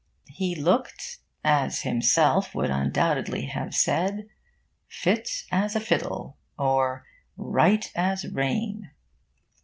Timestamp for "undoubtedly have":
2.71-3.75